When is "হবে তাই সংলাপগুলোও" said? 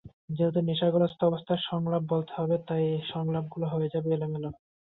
2.37-3.73